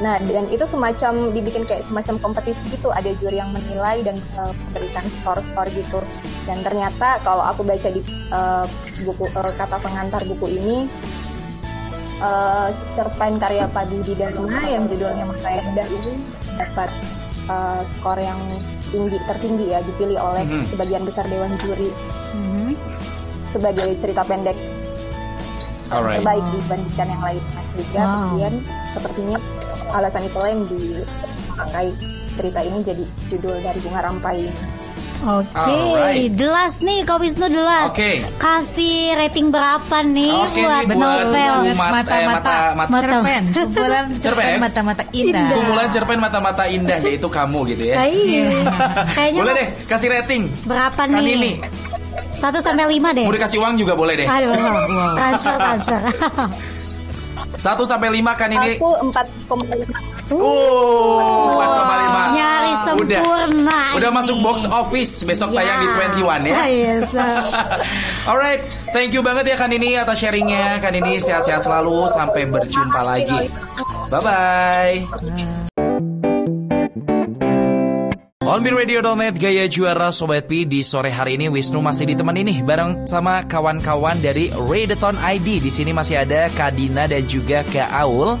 [0.00, 4.52] Nah, dan itu semacam dibikin kayak semacam kompetisi gitu, ada juri yang menilai dan eh,
[4.70, 6.00] memberikan skor-skor gitu.
[6.42, 8.64] Dan ternyata kalau aku baca di eh,
[9.04, 10.90] buku eh, kata pengantar buku ini
[12.22, 16.14] eh, cerpen karya Padudi Dharma yang judulnya yang Indah ini
[16.54, 16.90] dapat
[17.44, 18.38] eh, skor yang
[18.88, 20.62] tinggi tertinggi ya dipilih oleh Mhm.
[20.68, 21.90] sebagian besar dewan juri
[22.32, 22.72] Mhm.
[23.50, 24.54] sebagai cerita pendek
[25.90, 26.22] Alright.
[26.22, 27.42] terbaik dibandingkan yang lain.
[27.44, 28.12] Nah, sehingga Wow.
[28.14, 28.54] kemudian
[28.88, 29.36] sepertinya
[29.92, 31.86] alasan itulah yang dipakai
[32.32, 34.38] cerita ini jadi judul dari Bunga Rampai.
[35.22, 36.34] Oke, Alright.
[36.34, 37.88] jelas nih Kak Wisnu jelas.
[37.88, 38.26] Oke.
[38.36, 41.54] Kasih rating berapa nih Oke, buat nih buat novel?
[41.62, 45.48] buku mat- eh, mata mata Mata- cerpen, kumpulan Cerpen cerpen mata-mata indah.
[45.48, 47.94] Kumpulan cerpen mata-mata indah yaitu kamu gitu ya.
[48.02, 48.44] Iya.
[49.12, 50.42] Kayaknya Boleh deh kasih rating.
[50.64, 51.34] berapa Kan nih?
[51.36, 51.52] ini.
[52.34, 53.22] 1 sampai 5 deh.
[53.22, 54.26] Mau dikasih uang juga boleh deh.
[54.26, 54.50] Aduh,
[55.14, 56.00] transfer transfer.
[57.58, 58.80] 1 sampai 5 kan ini.
[58.80, 60.32] Aku 4,5.
[60.32, 62.36] Oh, 4,5.
[62.36, 63.78] Nyari sempurna.
[63.96, 64.16] Udah ini.
[64.16, 66.56] masuk box office besok tayang di 21 ya.
[66.72, 67.12] Yes.
[68.24, 68.64] Alright,
[68.96, 70.80] thank you banget ya Kan ini atas sharingnya.
[70.80, 72.08] Kan ini sehat-sehat selalu.
[72.08, 73.52] Sampai berjumpa lagi.
[74.08, 75.61] Bye bye.
[78.52, 83.48] Onbirradio.net Gaya Juara Sobat Pi di sore hari ini Wisnu masih ditemani nih bareng sama
[83.48, 85.64] kawan-kawan dari Readathon ID.
[85.64, 88.36] Di sini masih ada Kadina dan juga Kak Aul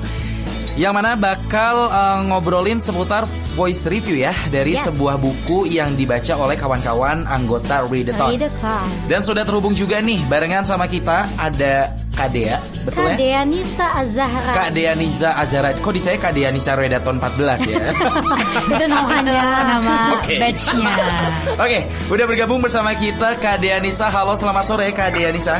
[0.76, 3.24] yang mana bakal eh, ngobrolin seputar
[3.56, 4.92] voice review ya dari Yes.
[4.92, 8.36] sebuah buku yang dibaca oleh kawan-kawan anggota Readathon.
[8.60, 9.08] Kak.
[9.08, 13.16] Dan sudah terhubung juga nih barengan sama kita ada Kak Dea, betul Kak ya?
[13.16, 14.52] Dea Nisa Azahra.
[14.52, 15.72] Kak Dea Niza Azara.
[15.72, 17.80] Kok di saya Kak Dea Nisa Redaton 14 ya?
[18.68, 19.40] Itu namanya.
[19.64, 20.36] nama Oke.
[20.36, 20.92] batchnya.
[21.64, 24.06] Oke, udah bergabung bersama kita Kak Dea Nisa.
[24.06, 25.56] Halo, selamat sore Kak Dea Nisa.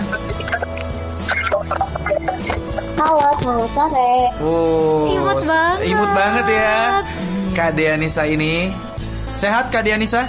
[2.95, 4.13] Halo, selamat sore.
[4.39, 5.79] Oh, Imut banget.
[5.89, 6.77] imut banget ya.
[7.53, 8.69] Kak Deanisa ini.
[9.33, 10.29] Sehat Kak Deanisa?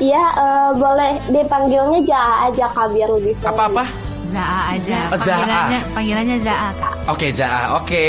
[0.00, 3.52] Iya, eh, boleh dipanggilnya Jaa aja Kak biar lebih friendly.
[3.52, 3.84] Apa-apa?
[4.30, 4.98] Zaa aja.
[5.10, 5.34] Oh, Zaa.
[5.36, 6.92] Panggilannya panggilannya Zaa, Kak.
[7.10, 8.04] Oke Zaa, oke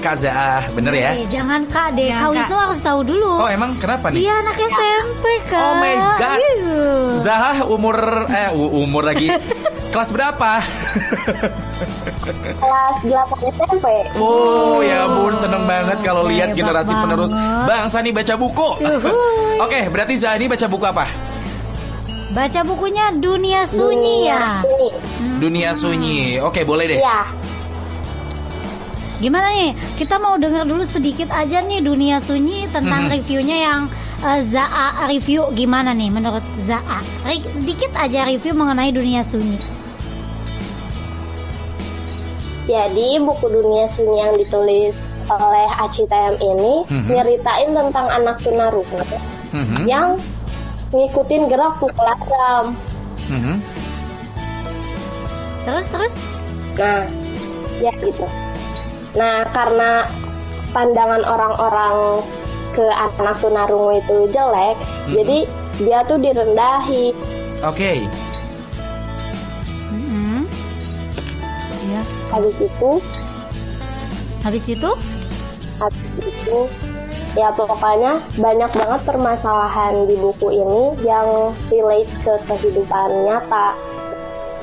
[0.00, 1.10] Kak Zaa, bener ya?
[1.12, 2.32] Eh, jangan kak deh, Jangan, Kak.
[2.40, 3.30] Wisnu harus tahu dulu.
[3.36, 4.24] Oh emang kenapa nih?
[4.24, 5.60] Iya anak SMP kak.
[5.60, 6.38] Oh my God.
[6.40, 6.80] Iya.
[7.20, 7.96] Zaha umur
[8.26, 9.28] eh umur lagi
[9.92, 10.64] kelas berapa?
[12.58, 13.86] Kelas 8 SMP.
[14.16, 17.04] Oh ya ampun seneng banget kalau lihat generasi banget.
[17.04, 17.32] penerus
[17.64, 18.70] bangsa nih baca buku.
[19.64, 21.06] Oke berarti Zaha ini baca buku apa?
[22.38, 24.62] Baca bukunya Dunia Sunyi ya.
[24.62, 24.88] Sunyi.
[25.36, 26.18] Dunia Sunyi.
[26.38, 26.98] Oke boleh deh.
[27.02, 27.26] Iya.
[29.18, 29.74] Gimana nih?
[29.98, 33.12] Kita mau dengar dulu sedikit aja nih Dunia Sunyi tentang Mhm.
[33.12, 33.80] reviewnya yang
[34.18, 37.02] eh, Zaa review gimana nih menurut Zaa?
[37.22, 39.58] Re- Sedikit aja review mengenai Dunia Sunyi.
[42.66, 44.94] Jadi buku Dunia Sunyi yang ditulis
[45.26, 47.08] oleh Aci TM ini Mhm.
[47.08, 49.00] nyeritain tentang anak tunarungu
[49.50, 50.14] Mhm, yang
[50.88, 52.66] ngikutin gerak pukul drum.
[53.28, 53.56] mhm.
[55.62, 56.14] Terus terus?
[56.80, 57.04] Nah,
[57.78, 58.24] ya gitu.
[59.12, 60.08] Nah, karena
[60.72, 62.24] pandangan orang-orang
[62.72, 65.12] ke anak tunarungu itu jelek, Mhm.
[65.12, 65.38] jadi
[65.76, 67.12] dia tuh direndahi.
[67.60, 68.06] Oke.
[69.92, 70.46] Mm-mm.
[71.84, 72.00] Iya.
[72.30, 72.90] Habis itu,
[74.40, 74.90] Habis itu?
[75.78, 76.58] habis itu
[77.38, 83.78] ya pokoknya banyak banget permasalahan di buku ini yang relate ke kehidupan nyata.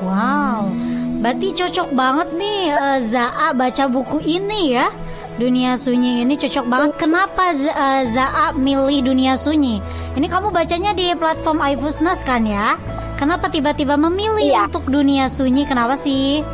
[0.04, 0.68] Wow.
[1.16, 4.92] Berarti cocok banget nih eh, Zaa baca buku ini ya.
[5.36, 6.90] Dunia Sunyi ini cocok banget.
[7.00, 9.80] Kenapa eh, Zaa milih Dunia Sunyi?
[10.12, 12.76] Ini kamu bacanya di platform iFusnas kan ya?
[13.16, 14.68] Kenapa tiba-tiba memilih Iya.
[14.68, 15.64] untuk Dunia Sunyi?
[15.64, 16.44] Kenapa sih?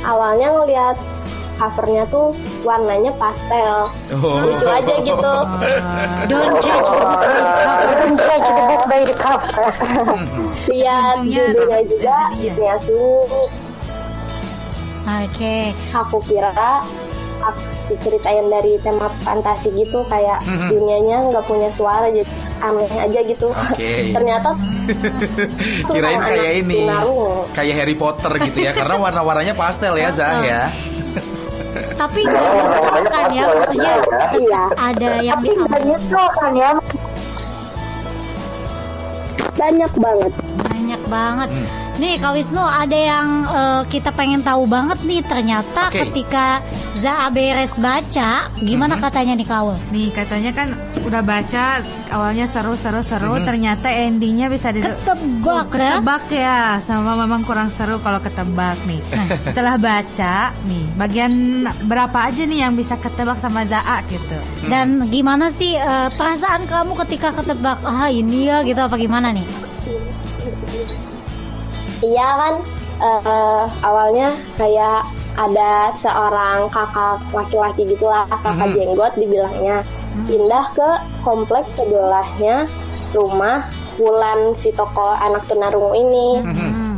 [0.00, 0.96] Awalnya ngelihat
[1.60, 2.32] covernya tuh
[2.64, 4.40] warnanya pastel, Oh.
[4.40, 5.34] lucu aja gitu.
[6.32, 7.84] Don't judge the book by its cover.
[7.92, 9.64] Don't judge the book by the cover.
[10.66, 12.72] Lihat Untungnya judulnya juga iya.
[12.80, 13.44] Sunyi.
[15.02, 15.56] Oke.
[15.92, 16.48] Aku kira
[17.40, 20.68] aku diceritain dari tema fantasi gitu kayak Mhm.
[20.70, 22.24] dunianya nggak punya suara jadi
[22.60, 23.48] aneh aja gitu.
[23.50, 23.92] Oke.
[24.16, 24.56] Ternyata
[25.86, 26.82] Kirain kayak ini,
[27.52, 30.66] kayak Harry Potter gitu ya, karena warna-warnanya pastel ya Zah ya.
[31.92, 33.44] Tapi nggak nyesel kan ya?
[33.46, 33.94] Maksudnya
[34.32, 34.62] Iya.
[34.74, 35.58] ada yang diambil.
[36.32, 36.70] kan ya.
[39.52, 40.32] Banyak banget.
[40.62, 41.48] Banyak banget.
[41.50, 41.66] Hmm.
[42.00, 46.00] Nih Kak Wisnu ada yang eh, kita pengen tahu banget nih ternyata Oke.
[46.02, 46.64] ketika
[46.96, 49.02] Zaa beres baca gimana Mhm.
[49.02, 49.76] katanya nih Kaul?
[49.90, 50.68] Nih katanya kan
[51.02, 53.44] udah baca awalnya seru seru seru Mhm.
[53.44, 55.96] ternyata endingnya bisa di Ketebak ya?
[55.96, 59.00] ketebak ya sama memang kurang seru kalau ketebak nih.
[59.08, 60.34] Nah, setelah baca
[60.64, 61.32] nih bagian
[61.82, 64.38] berapa aja nih yang bisa ketebak sama Zaa gitu.
[64.64, 69.46] Dan gimana sih eh, perasaan kamu ketika ketebak ah ini ya gitu apa gimana nih?
[72.00, 72.54] Iya kan
[73.00, 78.72] eh, awalnya kayak ada seorang kakak laki-laki gitulah kakak Mhm.
[78.74, 79.78] jenggot dibilangnya
[80.26, 80.88] pindah ke
[81.22, 82.66] kompleks sebelahnya
[83.10, 86.96] rumah Wulan si toko anak tunarungu ini Hmm.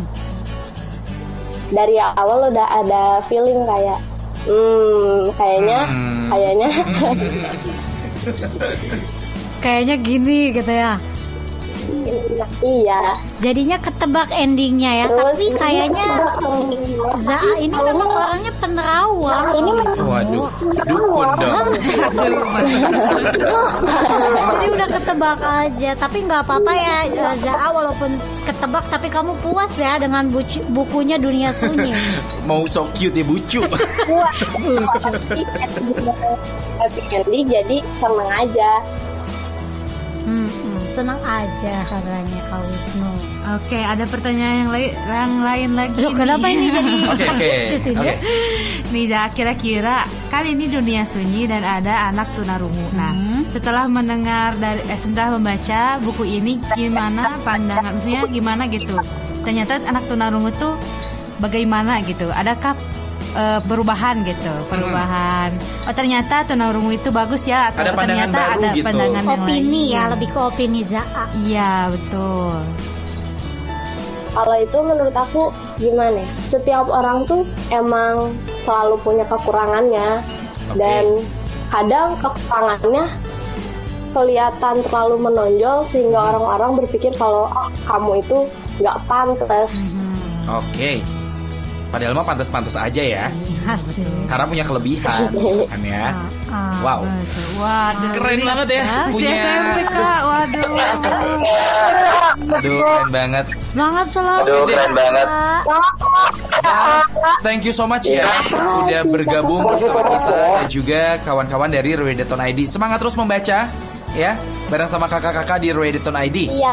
[1.69, 3.99] dari awal udah ada feeling kayak
[4.47, 6.29] hmm kayaknya Hmm.
[6.31, 6.69] kayaknya
[9.63, 10.99] Kayaknya gini gitu ya.
[12.63, 13.01] Iya
[13.39, 15.07] Jadinya ketebak endingnya ya.
[15.09, 16.07] terus Tapi kayaknya
[17.19, 19.47] Zaa ini memang orangnya penerawang.
[19.53, 20.47] ini Waduh,
[20.83, 21.67] dukun dong.
[24.33, 28.11] Jadi udah ketebak aja, tapi nggak apa-apa ya eh, Zaa walaupun
[28.43, 31.93] ketebak tapi kamu puas ya dengan bucu- bukunya Dunia Sunyi.
[32.49, 33.61] Mau so cute ya bucu.
[37.13, 38.71] ending jadi seneng aja
[40.93, 43.11] senang aja katanya Kak Wisnu.
[43.57, 45.97] Oke, ada pertanyaan yang lain yang lain lagi.
[46.05, 46.19] Loh, nih.
[46.21, 46.93] kenapa ini jadi?
[47.17, 47.53] Oke.
[48.93, 52.93] Nih Zaa, kira-kira kan ini dunia sunyi dan ada anak tunarungu.
[52.93, 53.17] Nah,
[53.49, 59.01] setelah mendengar dari eh, setelah membaca buku ini gimana pandangan maksudnya gimana gitu.
[59.49, 60.77] Ternyata anak tunarungu tuh
[61.41, 62.29] bagaimana gitu.
[62.29, 62.77] Adakah
[63.33, 65.51] eh, perubahan gitu, perubahan.
[65.85, 68.85] Oh, ternyata tunarungu itu bagus ya atau Ada ternyata baru ada gitu.
[68.85, 69.95] pandangan yang Opini lain.
[69.95, 71.25] ya, lebih ke opini Zaa.
[71.35, 72.57] Iya, betul.
[74.33, 78.33] kalau itu menurut aku gimana ya setiap orang tuh emang
[78.65, 80.25] selalu punya kekurangannya
[80.73, 80.81] Oke.
[80.81, 81.05] dan
[81.69, 83.05] kadang kekurangannya
[84.13, 88.49] kelihatan terlalu menonjol sehingga orang-orang berpikir kalau ah kamu itu
[88.81, 89.93] nggak pantas
[90.49, 91.05] Oke.
[91.93, 93.25] Padahal mah pantas-pantas aja ya.
[93.63, 94.09] Hasil.
[94.25, 95.29] Karena punya kelebihan
[95.71, 96.17] kan ya.
[96.49, 97.01] Ah, Wow.
[97.61, 98.11] Waduh.
[98.13, 98.83] Keren ini- banget ya?
[98.83, 99.33] Si punya.
[99.37, 100.71] SMP kak, waduh.
[102.53, 103.45] Aduh, keren banget.
[103.63, 104.43] Semangat selalu.
[104.43, 105.27] Aduh, keren banget.
[106.59, 107.05] Kak.
[107.41, 112.65] Thank you so much ya udah bergabung bersama kita dan juga kawan-kawan dari Redeton ID.
[112.65, 113.69] Semangat terus membaca
[114.13, 114.33] ya
[114.69, 116.49] bareng sama kakak-kakak di Redeton ID.
[116.51, 116.73] Iya,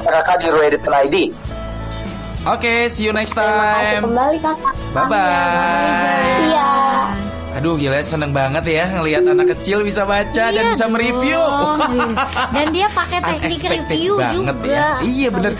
[0.00, 1.16] Kakak di Reddit ID.
[2.40, 4.02] Oke, see you next terima kasih time.
[4.08, 4.74] kembali kakak.
[4.96, 6.40] Bye bye.
[6.48, 6.70] Iya.
[7.60, 11.36] Aduh gila seneng banget ya ngelihat anak kecil bisa baca dan Iya bisa mereview.
[12.56, 14.72] Dan dia pakai teknik review banget juga.
[14.72, 14.88] ya.
[15.02, 15.52] Iya bener.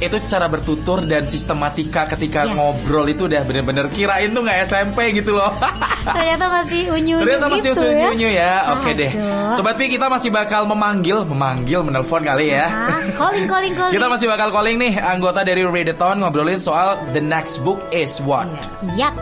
[0.00, 2.56] Itu cara bertutur dan sistematika ketika Iya.
[2.56, 5.52] ngobrol itu udah bener-bener kirain tuh nggak SMP gitu loh.
[6.08, 8.08] Ternyata masih unyu Ternyata masih gitu ya.
[8.08, 8.52] unyu ya.
[8.72, 9.10] Oke deh.
[9.52, 12.64] Sobat Pi kita masih bakal memanggil, memanggil, menelpon kali ya.
[12.64, 13.92] Ah, calling calling calling.
[13.92, 18.48] Kita masih bakal calling nih anggota dari Redeton ngobrolin soal the next book is what.
[18.96, 19.12] Yap.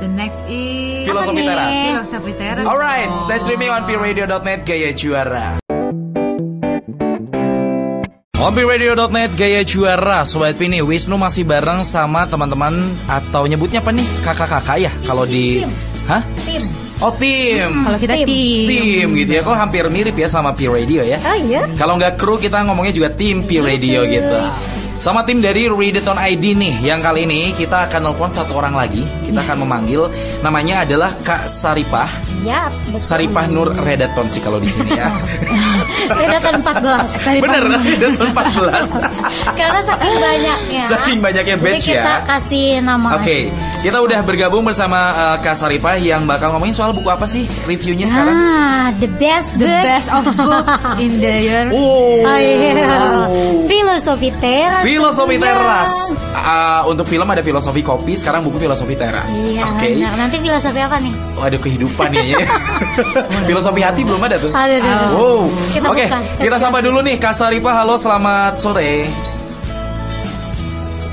[0.00, 1.76] The next is Filosofi teras.
[1.76, 2.64] Filosofi teras.
[2.64, 5.60] Alright, stay streaming on pradio.net Gaya Juara.
[8.40, 12.72] On pradio.net Gaya Juara Sobat Pini Wisnu masih bareng sama teman-teman
[13.04, 14.06] Atau nyebutnya apa nih?
[14.24, 14.90] Kakak-kakak ya?
[15.04, 15.60] Kalau di...
[16.08, 16.24] Hah?
[16.48, 16.64] Tim.
[17.04, 18.26] Oh tim Kalau kita Tim.
[18.28, 18.64] tim.
[18.72, 21.68] Tim gitu ya Kok hampir mirip ya sama P Radio ya Oh iya.
[21.76, 24.40] Kalau nggak kru kita ngomongnya juga tim P Radio gitu
[25.00, 29.00] sama tim dari Redeton ID nih Yang kali ini kita akan nelpon satu orang lagi
[29.24, 30.12] Kita akan memanggil
[30.44, 32.72] Namanya adalah Kak Saripah Yap.
[32.88, 33.04] betul.
[33.04, 35.12] Saripah Nur Redaton sih kalau di sini ya.
[36.24, 37.20] Redaton 14.
[37.20, 37.44] Saripah.
[37.44, 38.96] Bener, Redaton 14.
[39.60, 40.82] Karena saking banyaknya.
[40.88, 42.24] Saking banyaknya batch kita ya.
[42.24, 43.20] kasih nama.
[43.20, 43.52] Oke,
[43.84, 48.08] kita udah bergabung bersama uh, Kak Saripah yang bakal ngomongin soal buku apa sih reviewnya
[48.08, 48.32] sekarang?
[48.32, 49.84] Ah, the best The book.
[49.84, 50.64] best of book
[51.04, 51.64] in the year.
[51.68, 52.88] Oh, Oh iya.
[53.68, 54.80] Filosofi teras.
[54.90, 55.54] Filosofi tentunya.
[55.54, 55.92] teras.
[56.30, 59.30] Uh, untuk film ada filosofi kopi, sekarang buku filosofi teras.
[59.30, 59.94] Iya, Oke.
[59.94, 60.12] benar.
[60.18, 61.14] Nanti filosofi apa nih?
[61.38, 62.38] Waduh kehidupan nih ya.
[63.48, 64.50] filosofi hati belum ada tuh.
[64.50, 65.14] Ada ada.
[65.14, 65.46] Wow.
[65.94, 66.18] Oke, buka.
[66.42, 67.38] kita sapa dulu nih Kak.
[67.40, 69.06] Halo, selamat sore.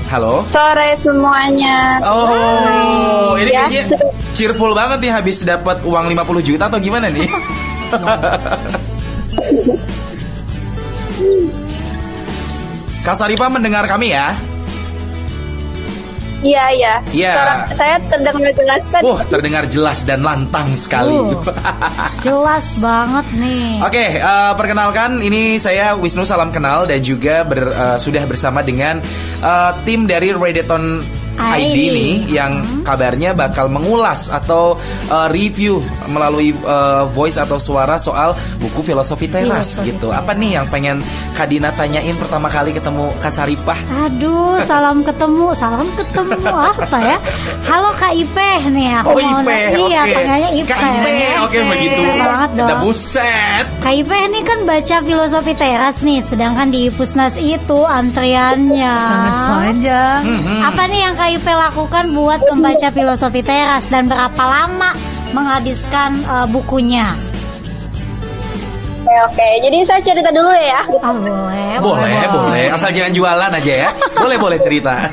[0.08, 0.40] Halo.
[0.40, 2.00] Sore semuanya.
[2.00, 4.00] Oh, ini Ya, kayaknya
[4.32, 7.28] cheerful banget nih habis dapat uang 50 juta atau gimana nih?
[13.08, 14.36] Kak Saripah mendengar kami ya?
[16.44, 16.94] Iya, iya.
[17.08, 17.32] Iya.
[17.72, 19.00] Saya terdengar jelas kan?
[19.00, 21.16] Wah, terdengar jelas dan lantang sekali.
[21.16, 21.40] Uh.
[22.28, 23.80] Jelas banget nih.
[23.80, 29.00] Oke, eh, perkenalkan ini saya Wisnu Salam Kenal dan juga ber- eh, sudah bersama dengan
[29.40, 31.00] eh, tim dari Redeton
[31.38, 31.78] ID ID.
[31.88, 34.74] nih yang kabarnya bakal mengulas atau
[35.06, 40.08] eh, review melalui eh, voice atau suara soal buku filosofi teras Filosofi gitu.
[40.08, 40.18] teras.
[40.18, 40.98] Apa nih yang pengen
[41.32, 43.78] Kadina tanyain pertama kali ketemu Kak Saripah?
[44.04, 47.16] Aduh, salam ketemu, salam ketemu apa ya?
[47.64, 49.86] Halo Kak Ipeh nih aku Oh mau Ipe, nanya- oke.
[49.86, 50.02] Iya,
[50.50, 50.66] Ipeh.
[50.66, 52.00] Kak Ipe, oke begitu.
[52.00, 52.66] Keren banget dong.
[52.66, 53.64] Ada buset.
[53.78, 60.20] Kak Ipeh ini kan baca filosofi teras nih, sedangkan di Pusnas itu antriannya Sangat panjang.
[60.24, 60.60] Hmm.
[60.64, 64.96] Apa nih yang Kak Ipeh lakukan buat membaca filosofi teras dan berapa lama
[65.36, 67.04] menghabiskan eh, bukunya?
[69.04, 69.48] Oke, oke.
[69.64, 70.80] Jadi saya cerita dulu ya.
[71.00, 72.64] Ah, boleh, Boleh, boleh.
[72.72, 73.90] Asal jangan jualan aja ya.
[74.16, 75.04] Boleh, boleh cerita.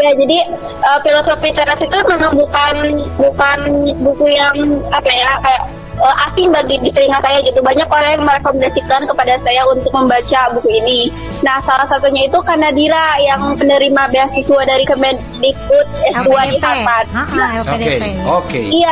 [0.00, 2.74] Ya, jadi eh, filosofi teras itu memang bukan
[3.20, 3.58] bukan
[4.00, 4.54] buku yang
[4.90, 5.62] apa ya kayak
[6.00, 7.60] eh, asing bagi di telinga saya gitu.
[7.60, 11.00] Banyak orang yang merekomendasikan kepada saya untuk membaca buku ini.
[11.44, 15.86] Nah, salah satunya itu Kanadira yang penerima beasiswa dari Kemendikbud
[16.16, 16.56] S2 di.
[16.60, 17.06] Harvard.
[17.12, 18.60] Ah, ah, Nah, Oke, oke.
[18.68, 18.90] Iya.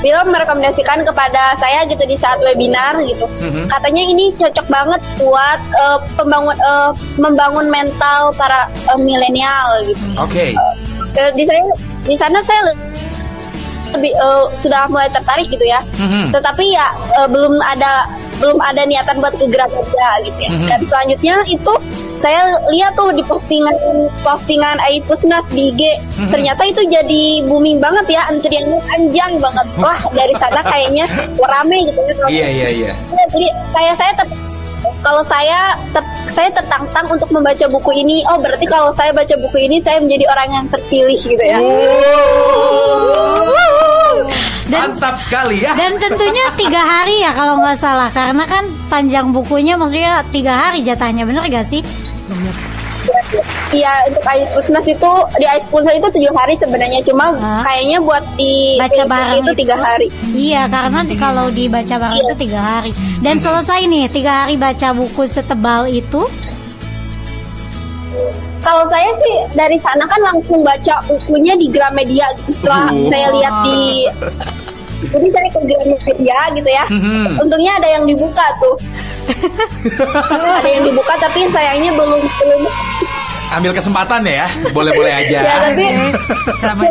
[0.00, 3.28] Beliau merekomendasikan kepada saya gitu di saat webinar gitu.
[3.36, 3.68] Mhm.
[3.68, 10.04] Katanya ini cocok banget buat eh, pembangun eh, membangun mental para eh, milenial gitu.
[10.16, 10.56] Oke.
[11.20, 11.60] Eh, di saya
[12.08, 12.72] di sana saya
[13.92, 15.80] lebih eh, sudah mulai tertarik gitu ya.
[15.96, 16.30] Mhm.
[16.30, 18.06] Tetapi ya eh, belum ada
[18.40, 20.50] belum ada niatan buat ke aja gitu ya.
[20.50, 20.66] Mhm.
[20.68, 21.72] Dan selanjutnya itu
[22.20, 23.72] saya lihat tuh di postingan
[24.20, 25.80] postingan Aipusnas di IG
[26.20, 26.28] Mhm.
[26.28, 31.08] ternyata itu jadi booming banget ya antriannya panjang banget wah dari sana kayaknya
[31.40, 32.92] rame gitu ya Iya, iya, iya.
[32.92, 34.36] Ya, jadi kayak saya ter-
[35.00, 39.64] kalau saya ter- saya tertantang untuk membaca buku ini oh berarti kalau saya baca buku
[39.64, 41.56] ini saya menjadi orang yang terpilih gitu ya
[44.70, 45.74] Dan Mantap sekali ya.
[45.74, 50.86] Dan tentunya tiga hari ya kalau nggak salah Karena kan panjang bukunya maksudnya tiga hari
[50.86, 51.82] jatahnya bener gak sih?
[53.70, 57.62] Iya untuk Aipusnas itu di Aipusnas itu tujuh hari sebenarnya cuma Hah?
[57.62, 62.60] kayaknya buat di Baca bareng itu tiga hari Iya karena kalau dibaca bareng itu tiga
[62.60, 62.90] hari
[63.22, 66.22] Dan selesai nih tiga hari baca buku setebal itu
[68.60, 72.60] Kalau saya sih dari sana kan langsung baca bukunya di Gramedia gitu.
[72.60, 73.08] Setelah Uh.
[73.08, 73.78] saya lihat di
[75.00, 76.84] jadi saya ke Gramedia gitu ya.
[76.92, 77.24] Mhm.
[77.40, 78.74] Untungnya ada yang dibuka tuh.
[80.60, 82.62] ada yang dibuka tapi sayangnya belum belum
[83.50, 85.38] Ambil kesempatan ya, boleh-boleh aja.
[85.42, 85.86] ya tapi
[86.62, 86.86] Selamat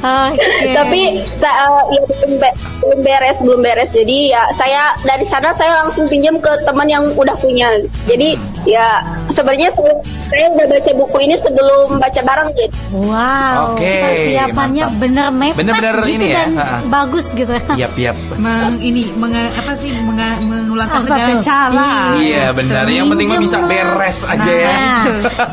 [0.00, 0.32] Ya.
[0.32, 0.72] Oke.
[0.72, 5.52] tapi sa- uh, ya, belum, be- belum beres belum beres jadi ya saya dari sana
[5.52, 7.68] saya langsung pinjam ke teman yang udah punya
[8.06, 8.32] jadi
[8.64, 9.92] ya sebenarnya saya,
[10.26, 14.98] saya udah baca buku ini sebelum baca bareng gitu Wow, Oke, persiapannya mantap.
[14.98, 16.78] bener mepet Bener-bener gitu ini ya, dan ha-ha.
[16.84, 17.52] bagus gitu.
[17.72, 18.16] Yap, yap.
[18.34, 21.40] Meng, ini menga- apa sih mengeluarkan Apa segala tuh?
[21.40, 21.90] cara.
[22.18, 22.84] Iya, benar.
[22.88, 24.70] Yang penting mah bisa beres aja ya.
[24.70, 25.04] Nah,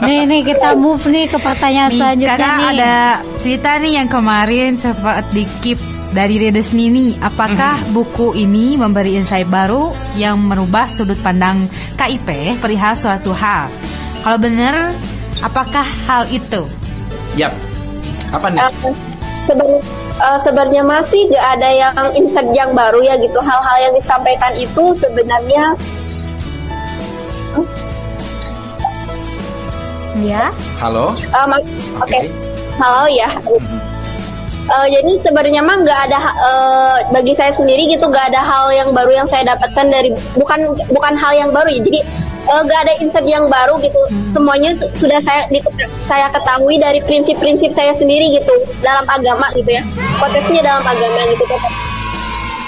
[0.02, 2.70] nih nih kita move nih ke pertanyaan selanjutnya nih.
[2.74, 2.94] ada
[3.38, 5.78] cerita nih yang kemarin sempat dikip
[6.10, 7.16] dari Redes Nini.
[7.20, 7.92] Apakah Mhm.
[7.92, 13.68] buku ini memberi insight baru yang merubah sudut pandang KIP perihal suatu hal?
[14.22, 14.92] Kalau benar,
[15.40, 16.64] apakah hal itu?
[17.36, 17.54] Yap.
[18.28, 18.60] Apa nih?
[18.60, 18.72] uh,
[19.46, 19.84] seben-
[20.18, 24.92] uh, sebenarnya masih gak ada yang insight yang baru ya gitu hal-hal yang disampaikan itu
[24.98, 25.72] sebenarnya
[30.18, 30.50] Ya.
[30.82, 31.14] Halo?
[31.46, 31.62] ma-
[32.02, 32.20] oke Oke.
[32.82, 33.30] halo ya
[34.68, 38.92] Uh, jadi sebenarnya mah nggak ada uh, bagi saya sendiri gitu nggak ada hal yang
[38.92, 41.82] baru yang saya dapatkan dari bukan bukan hal yang baru ya.
[41.88, 42.00] Jadi
[42.52, 43.96] uh, nggak ada insight yang baru gitu.
[44.36, 45.64] Semuanya sudah saya di-
[46.04, 48.52] saya ketahui dari prinsip-prinsip saya sendiri gitu
[48.84, 49.84] dalam agama gitu ya.
[50.20, 51.48] Konteksnya dalam agama gitu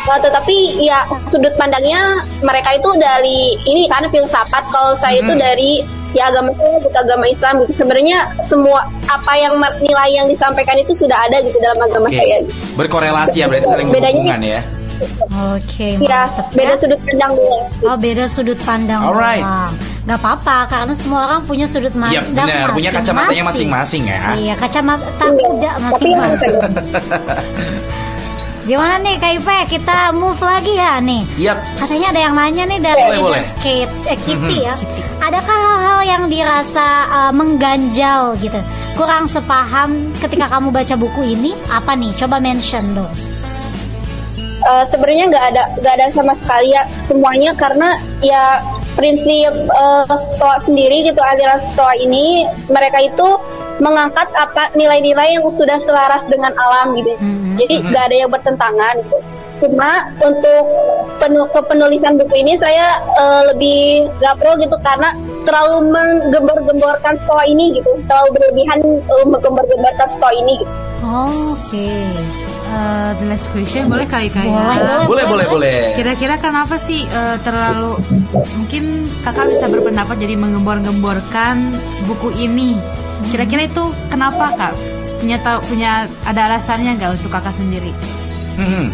[0.09, 5.85] Uh, tetapi ya sudut pandangnya mereka itu dari ini kan filsafat kalau saya itu dari
[6.13, 10.93] ya agama saya gitu agama Islam gitu sebenarnya semua apa yang nilai yang disampaikan itu
[10.97, 12.17] sudah ada gitu dalam agama Oke.
[12.17, 12.37] saya
[12.73, 14.61] Berkorelasi ya berarti saling berhubungan ya.
[15.55, 16.81] Oke, ya mantep beda ya.
[16.83, 19.39] sudut pandang dulu Oh beda sudut pandang Alright.
[19.39, 19.71] doang.
[20.03, 24.35] Gak apa-apa karena semua orang punya sudut pandang Iya benar, punya kacamatanya masing-masing ya.
[24.35, 26.55] Iya kacamata kuda tapi masing-masing.
[28.69, 29.57] Gimana nih Kak Ipe?
[29.67, 31.25] Kita move lagi ya nih.
[31.41, 31.57] Yap.
[31.73, 33.43] Katanya ada yang nanya nih dari Boleh, boleh.
[33.65, 34.67] Kit, eh, Kitty Mhm.
[34.69, 34.75] ya.
[35.19, 38.61] Adakah hal-hal yang dirasa uh, mengganjal gitu?
[38.93, 41.57] Kurang sepaham ketika kamu baca buku ini?
[41.67, 42.13] Apa nih?
[42.13, 43.09] Coba mention dong.
[44.59, 48.59] Eh, sebenarnya nggak ada nggak ada sama sekali ya semuanya karena ya
[48.93, 50.03] prinsip eh,
[50.35, 53.27] stoa sendiri gitu aliran stoa ini mereka itu
[53.79, 57.55] mengangkat apa nilai-nilai yang sudah selaras dengan alam gitu Mhm.
[57.55, 59.17] jadi nggak ada yang bertentangan gitu.
[59.59, 60.63] cuma untuk
[61.17, 63.79] penu- penulisan buku ini saya eh, lebih
[64.17, 65.11] nggak pro gitu karena
[65.41, 71.91] terlalu menggembor-gemborkan stoa ini gitu terlalu berlebihan eh, menggembor-gemborkan stoa ini gitu Oke.
[72.69, 75.01] Uh, the last question boleh kali kak Boleh, ya?
[75.03, 75.77] Boleh, boleh, boleh.
[75.91, 77.97] Kira-kira kenapa sih eh, terlalu
[78.53, 78.83] mungkin
[79.19, 81.55] kakak bisa berpendapat jadi menggembor-gemborkan
[82.05, 82.77] buku ini?
[83.27, 84.73] Kira-kira itu kenapa kak?
[85.19, 85.91] Punya tahu punya
[86.23, 87.91] ada alasannya nggak untuk kakak sendiri?
[88.55, 88.87] Hmm.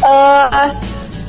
[0.00, 0.68] eh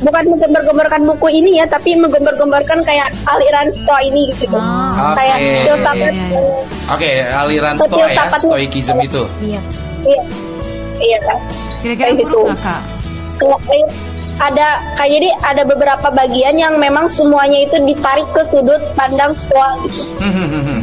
[0.02, 4.58] bukan menggembar-gembarkan buku ini ya, tapi menggembar-gembarkan kayak aliran stoa ini gitu.
[4.58, 5.52] Ah, kayak Oke.
[5.68, 5.96] filsafat.
[5.96, 6.42] Iya, iya, iya.
[6.92, 9.24] Oke, aliran Betul, stoa ya, stoikism itu.
[9.44, 9.62] Iya.
[10.02, 10.22] Iya,
[11.00, 11.20] iya.
[11.84, 12.40] Kira-kira Kayak gitu.
[12.50, 12.82] nggak kak?
[13.42, 13.88] Kayak
[14.42, 19.78] ada kayak jadi ada beberapa bagian yang memang semuanya itu ditarik ke sudut pandang stoa
[19.86, 20.02] gitu.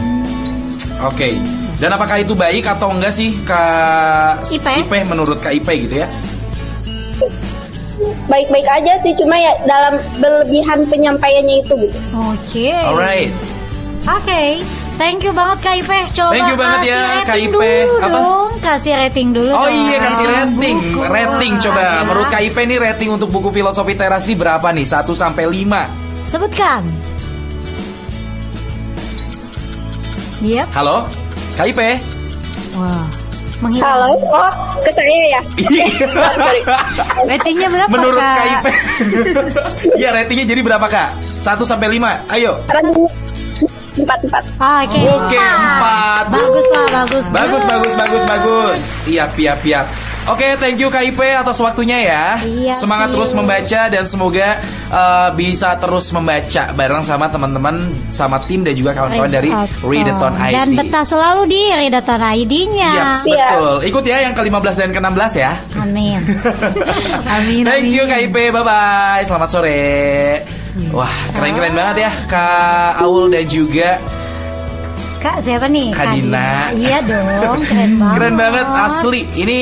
[1.11, 1.35] Oke.
[1.79, 4.99] Dan apakah itu baik atau enggak sih Kak Ipe?
[5.07, 6.09] menurut Kak Ipe gitu ya?
[8.31, 11.99] Baik-baik aja sih, cuma ya dalam berlebihan penyampaiannya itu gitu.
[12.14, 12.71] Oke.
[12.75, 13.31] Alright.
[14.07, 14.62] Oke.
[14.98, 15.98] Thank you banget Kak Ipe.
[16.11, 17.70] Coba Thank you banget kasih ya, rating Kak Ipe.
[17.78, 18.08] dulu Apa?
[18.11, 18.50] dong.
[18.58, 19.78] Kasih rating dulu Oh dong.
[19.78, 21.00] iya kasih rating, buku.
[21.06, 21.80] rating coba.
[21.80, 21.92] Ya.
[22.02, 24.82] Menurut Kak Ipe nih rating untuk buku filosofi teras ini berapa nih?
[24.84, 25.87] 1 sampai 5.
[26.24, 26.82] Sebutkan.
[30.40, 30.66] Yep.
[30.72, 31.06] Halo?
[31.54, 31.88] Kak Ipe?
[32.74, 33.06] Wah.
[33.58, 33.90] Menghilang.
[33.90, 35.40] Halo, oh ke saya ya.
[36.14, 36.62] Sorry.
[37.24, 38.34] Ratingnya berapa Menurut kak?
[38.34, 38.70] Kak Ipe.
[39.98, 41.11] Iya ratingnya jadi berapa Kak?
[41.38, 42.34] 1 sampai 5.
[42.34, 42.52] Ayo.
[42.66, 43.06] Ranking
[44.02, 44.44] empat empat.
[44.58, 45.00] Oke.
[45.04, 46.24] Oke, empat.
[46.30, 47.24] Bagus lah, bagus.
[47.30, 48.82] Bagus, bagus, bagus, bagus.
[49.07, 49.80] Iya, iya, iya.
[50.28, 52.24] Oke, thank you KIP atas waktunya ya.
[52.44, 54.61] Iya, Semangat terus membaca dan semoga
[54.92, 57.80] uh, bisa terus membaca bareng sama teman-teman,
[58.12, 59.49] sama tim dan juga kawan-kawan dari
[59.80, 60.53] Readathon ID.
[60.53, 62.92] Dan betah selalu di Readathon ID-nya.
[62.92, 63.74] Iya, betul.
[63.88, 65.53] Ikut ya yang ke-15 dan ke-16 ya.
[65.80, 66.20] Amin.
[67.40, 67.62] Amin.
[67.64, 68.05] Thank you.
[68.05, 69.24] KIP, bye-bye.
[69.24, 70.57] Selamat sore.
[70.95, 73.99] Wah, keren-keren banget ya Kak Aul dan juga
[75.18, 75.91] Kak siapa nih?
[75.91, 76.70] Kak Dina.
[76.79, 78.14] Iya dong, keren banget.
[78.14, 79.22] Keren banget asli.
[79.35, 79.59] Ini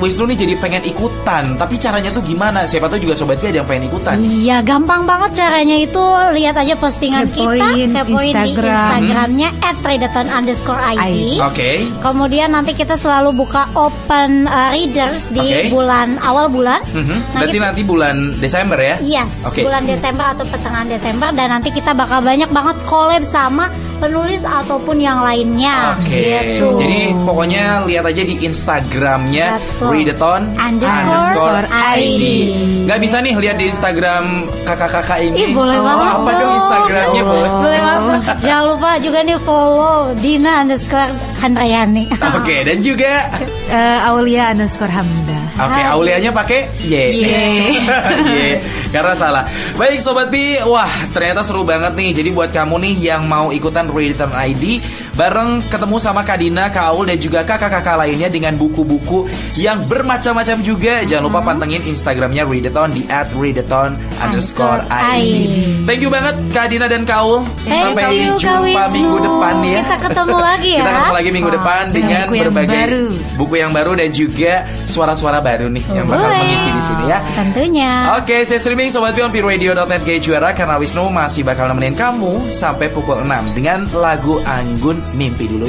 [0.00, 2.64] Wisnu nih jadi pengen ikutan, tapi caranya tuh gimana?
[2.64, 4.16] Siapa tahu juga sobat ada yang pengen ikutan.
[4.16, 6.00] Iya, gampang banget caranya itu.
[6.32, 8.80] Lihat aja postingan Kepoin kita, kepoin di Instagram.
[8.96, 9.48] Instagramnya
[9.84, 11.36] @redaton underscore ID.
[11.38, 11.70] Oke.
[12.00, 15.68] Kemudian nanti kita selalu buka open uh, readers di Oke.
[15.68, 16.80] bulan awal bulan.
[16.88, 17.04] Mhm.
[17.36, 18.96] Nah, Berarti kita- nanti bulan Desember ya?
[19.04, 19.60] Yes, Oke.
[19.60, 23.68] bulan Desember atau pertengahan Desember dan nanti kita bakal banyak banget collab sama
[24.00, 25.94] penulis ataupun yang lainnya.
[25.94, 26.66] Oke, Gitu.
[26.76, 29.60] jadi pokoknya lihat aja di Instagramnya.
[29.78, 32.24] Readathon Underscore ID.
[32.84, 34.24] Gak bisa nih lihat di Instagram
[34.64, 35.36] kakak-kakak ini.
[35.42, 37.36] Ih boleh Oh, banget Apa dong Instagramnya, Bu?
[37.60, 42.04] Boleh banget Jangan lupa juga nih follow Dina underscore Handrayani
[42.38, 43.12] Oke, dan juga
[43.68, 45.38] Eh, Aulia underscore Hamida.
[45.60, 46.94] Oke, Aulianya pakai Y.
[47.14, 47.28] Y.
[48.90, 49.44] Karena salah.
[49.78, 52.10] Baik sobat Pi, wah ternyata seru banget nih.
[52.10, 54.82] Jadi buat kamu nih yang mau ikutan Return ID
[55.20, 59.28] bareng ketemu sama Kadina, Kak Aul dan juga kakak-kakak lainnya dengan buku-buku
[59.60, 61.04] yang bermacam-macam juga.
[61.04, 63.04] Jangan lupa pantengin Instagramnya Readathon di
[63.36, 65.84] @readathon underscore ID.
[65.84, 67.44] Thank you banget Kadina dan Kak Aul.
[67.68, 69.80] Thank Sampai you, Kak jumpa minggu depan ya.
[69.84, 73.04] Kita ketemu lagi ya Kita ketemu lagi minggu depan dengan buku yang berbagai baru.
[73.36, 74.52] buku yang baru dan juga
[74.88, 76.40] suara-suara baru nih yang bakal Boleh.
[76.48, 77.18] mengisi di sini ya.
[77.36, 82.48] Tentunya Oke, saya streaming Sobat Pion Radio.net Gaya Juara karena Wisnu masih bakal nemenin kamu
[82.48, 85.68] sampai pukul 6 dengan lagu Anggun မင်ပီလူလို